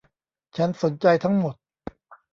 [0.57, 1.55] ฉันสนใจทั้งหมด